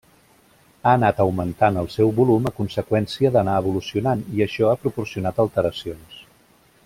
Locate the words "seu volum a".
1.95-2.53